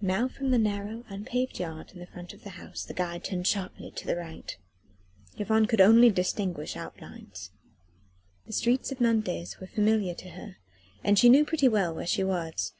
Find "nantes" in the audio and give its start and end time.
9.02-9.60